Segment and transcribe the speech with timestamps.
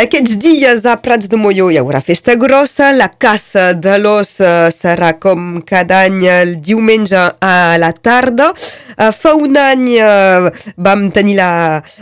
[0.00, 4.70] Aquests dies a Prats de Molló hi haurà festa grossa, la caça de l'os eh,
[4.72, 8.46] serà com cada any el diumenge a la tarda.
[8.96, 10.48] Eh, fa un any eh,
[10.80, 11.50] vam tenir la,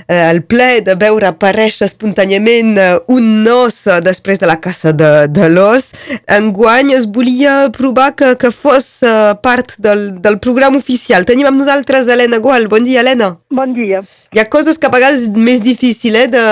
[0.07, 4.95] eh, el ple de veure aparèixer espontàniament eh, un os eh, després de la caça
[4.95, 5.91] de, de l'os.
[6.39, 11.27] Enguany es volia provar que, que fos eh, part del, del programa oficial.
[11.27, 12.71] Tenim amb nosaltres Helena Gual.
[12.71, 13.35] Bon dia, Helena.
[13.51, 14.05] Bon dia.
[14.35, 16.47] Hi ha coses que a vegades és més difícil eh, de,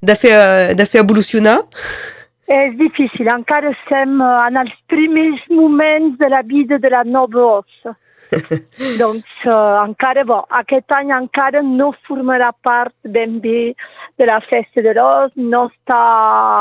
[0.00, 0.41] de, fer,
[0.78, 1.58] de fer evolucionar?
[2.52, 7.44] És difícil, encara estem eh, en els primers moments de la vida de la nova
[7.58, 7.92] os.
[9.00, 13.74] doncs uh, encara, bo, aquest any encara no formarà part ben bé
[14.20, 16.02] de la festa de l'os, no està,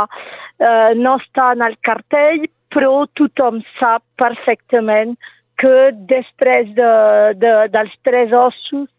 [0.03, 5.15] uh, no està en el cartell, però tothom sap perfectament
[5.61, 6.91] que després de,
[7.39, 8.89] de, dels tres ossos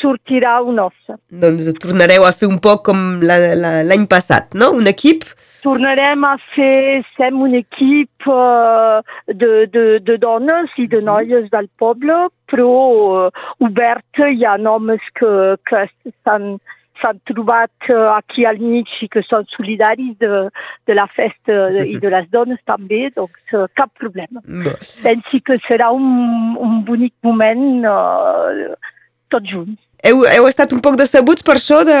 [0.00, 0.96] sortirà un os.
[1.28, 4.72] Doncs tornareu a fer un poc com l'any passat, no?
[4.78, 5.26] Un equip?
[5.62, 11.66] Tornarem a fer, sem un equip uh, de, de, de dones i de noies del
[11.82, 15.30] poble, però uh, obert, hi ha homes que,
[15.66, 15.82] que
[16.22, 20.44] s'han trobat uh, aquí al mig i que són solidaris de,
[20.86, 24.44] de la festa de, i de les dones també, doncs cap problema.
[25.02, 28.78] Pensi que serà un, un bonic moment uh,
[29.34, 29.87] tots junts.
[30.04, 31.98] Heu, heu estat un poc decebuts per això de,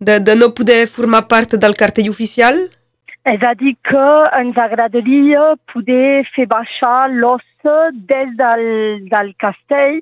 [0.00, 2.58] de, de no poder formar part del cartell oficial?
[3.28, 4.06] És a dir que
[4.38, 7.44] ens agradaria poder fer baixar l'os
[8.08, 8.64] des del,
[9.10, 9.98] del castell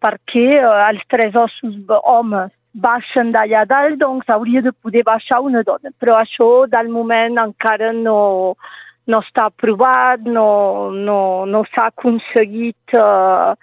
[0.00, 5.64] perquè eh, els tres ossos homes baixen d'allà dalt, doncs hauria de poder baixar una
[5.66, 5.90] dona.
[5.98, 8.54] Però això, del moment, encara no,
[9.10, 13.54] no està aprovat, no, no, no s'ha aconseguit Eh,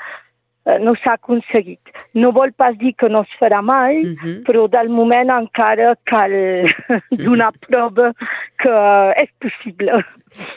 [0.83, 1.91] no s'ha aconseguit.
[2.13, 4.37] No vol pas dir que no es farà mai, uh -huh.
[4.47, 6.31] però del moment encara cal
[7.27, 8.13] donar prova
[8.61, 8.75] que
[9.23, 10.03] és possible.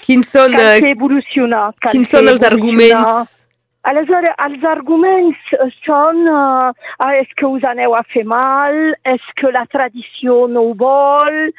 [0.06, 1.72] Quins són, cal fer evolucionar.
[1.80, 3.48] Cal quins són els arguments?
[3.82, 5.38] Aleshores, els arguments
[5.86, 6.68] són uh,
[6.98, 8.76] ah, és que us aneu a fer mal,
[9.08, 11.52] és que la tradició no ho vol...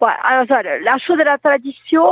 [0.00, 2.04] Bueno, aleshores, això de la tradició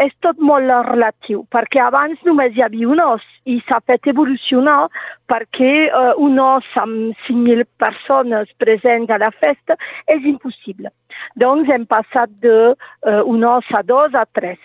[0.00, 4.88] és tot molt relatiu, perquè abans només hi havia un os i s'ha fet evolucionar
[5.32, 9.76] perquè uh, un os amb 5.000 persones presents a la festa
[10.14, 10.92] és impossible.
[11.40, 14.60] Doncs hem passat de uh, un os a dos a tres.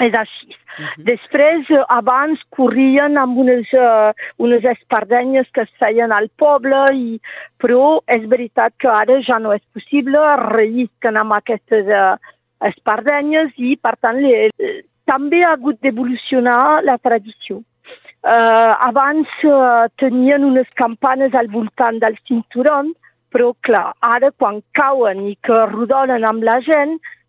[0.00, 0.48] És així.
[0.48, 1.04] Uh -huh.
[1.04, 7.20] Després, uh, abans corrien amb unes, uh, unes espardenyes que es feien al poble, i,
[7.62, 12.16] però és veritat que ara ja no és possible, rellisquen amb aquestes uh,
[12.60, 14.50] espardenyes i, per tant, le,
[15.04, 17.62] també ha hagut d'evolucionar la tradició.
[18.22, 22.92] Uh, abans uh, tenien unes campanes al voltant del cinturon,
[23.32, 27.19] però clar, ara quan cauen i que rodonen amb la gent, uh,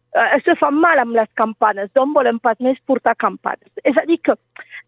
[0.46, 3.70] se fan mal amb les campanes, doncs volen pas més portar campanes.
[3.84, 4.36] És a dir que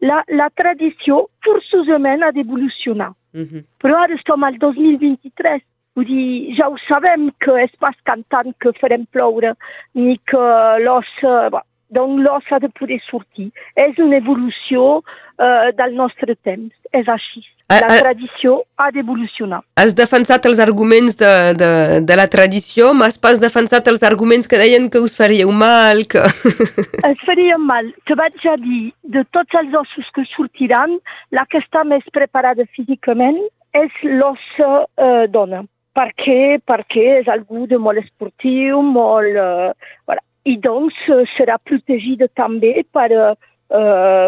[0.02, 3.14] la, la tradició forçosament ha d'evolucionar.
[3.34, 3.44] Mhm.
[3.44, 3.64] -huh.
[3.80, 5.62] Però ara som al 2023,
[5.96, 9.54] Vull dir, ja ho sabem que és pas cantant que farem ploure,
[9.94, 10.42] ni que
[10.82, 11.12] l'os...
[11.22, 11.62] Uh,
[11.96, 13.50] doncs l'os ha de poder sortir.
[13.80, 17.44] És una evolució uh, del nostre temps, és així.
[17.72, 19.62] La a, a, tradició ha d'evolucionar.
[19.80, 21.72] Has defensat els arguments de, de,
[22.06, 26.22] de la tradició, m'has pas defensat els arguments que deien que us faríeu mal, que...
[27.14, 27.90] Es faria mal.
[28.10, 31.00] Te vaig a dir, de tots els ossos que sortiran,
[31.32, 33.40] la que està més preparada físicament
[33.74, 35.64] és l'os uh, dona
[35.98, 39.38] perquè, perquè és algú de molt esportiu, molt...
[39.38, 40.24] Uh, voilà.
[40.50, 43.36] I doncs uh, serà protegida també per uh,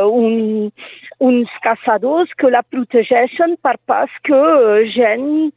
[0.07, 0.71] un,
[1.19, 5.51] uns caçadors que la protegeixen per pas que uh, gent...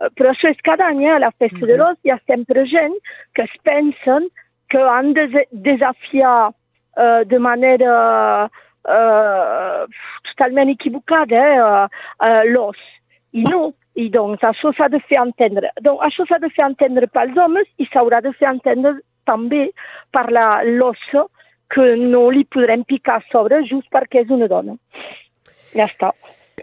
[0.00, 1.14] Uh, però això és cada any, eh?
[1.16, 1.72] a la festa mm -hmm.
[1.72, 2.96] de l'os hi ha sempre gent
[3.34, 4.28] que es pensen
[4.68, 6.52] que han de desafiar
[6.96, 8.50] uh, de manera
[8.88, 9.84] uh,
[10.30, 11.60] totalment equivocada eh?
[12.26, 12.80] uh, l'os.
[13.32, 15.70] I no, i doncs això s'ha de fer entendre.
[15.84, 19.68] Donc això s'ha de fer entendre pels homes i s'haurà de fer entendre també
[20.12, 21.26] per l'ossa
[21.72, 24.76] que no li podrem picar a sobre just perquè és una dona.
[25.72, 26.12] Ja està.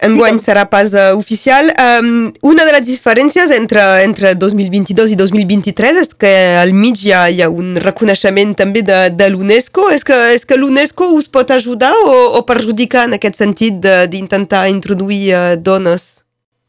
[0.06, 1.72] Enguany serà pas uh, oficial.
[1.82, 6.32] Um, una de les diferències entre, entre 2022 i 2023 és que
[6.62, 9.90] al mig hi ha, hi ha un reconeixement també de, de l'UNESCO.
[9.92, 13.82] És que, és que l'UNESCO us pot ajudar o, o perjudicar en aquest sentit
[14.14, 16.20] d'intentar introduir uh, dones?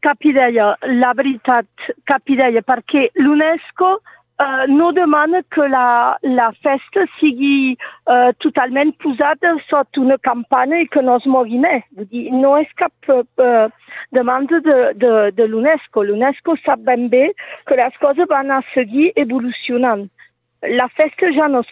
[0.01, 1.67] cap idea, la veritat,
[2.09, 3.91] cap idea, perquè l'UNESCO
[4.39, 10.87] uh, no demana que la, la festa sigui uh, totalment posada sota una campana i
[10.87, 11.83] que no es mogui més.
[11.97, 12.71] Vull dir, no és
[13.11, 13.67] uh,
[14.15, 14.79] demanda de,
[15.51, 16.05] l'UNESCO.
[16.07, 17.27] L'UNESCO sap ben bé
[17.67, 18.53] que les coses van
[20.61, 21.71] la festa ja no es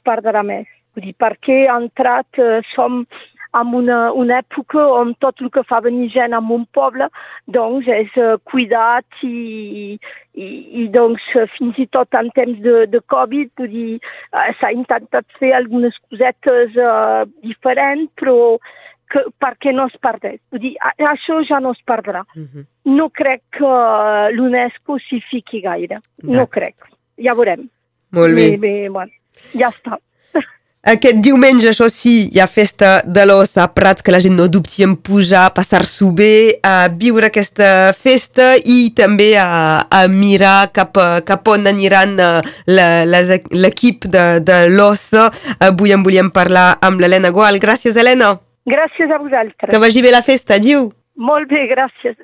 [2.39, 2.61] eh,
[3.57, 7.07] en una, una època on tot el que fa venir gent en un poble
[7.57, 9.97] doncs és eh, cuidat i,
[10.33, 10.49] i,
[10.83, 13.97] i doncs eh, fins i tot en temps de, de Covid eh,
[14.59, 18.37] s'ha intentat fer algunes cosetes eh, diferents però
[19.09, 20.37] que, perquè no es perdés.
[20.53, 20.75] Vull dir,
[21.09, 22.21] això ja no es perdrà.
[22.35, 22.67] Mhm.
[22.93, 23.71] No crec que
[24.35, 25.97] l'UNESCO s'hi fiqui gaire.
[26.23, 26.85] No crec.
[27.17, 27.65] Ja veurem.
[28.13, 28.51] Molt bé.
[28.51, 29.11] Bé, bé, bueno,
[29.57, 29.97] ja està.
[30.87, 34.45] Aquest diumenge, això sí, hi ha festa de l'os a Prats, que la gent no
[34.47, 40.95] dubti en pujar, passar-s'ho bé, a viure aquesta festa i també a, a mirar cap,
[40.97, 42.29] a- cap on aniran eh,
[42.71, 45.09] la- les- l'equip de, de l'os.
[45.59, 47.59] Avui en volíem parlar amb l'Helena Gual.
[47.59, 48.37] Gràcies, Helena.
[48.69, 49.69] Gràcies a vosaltres.
[49.69, 50.55] Que vagi bé la festa.
[50.55, 50.93] Adiu.
[51.19, 52.15] Molt bé, gràcies.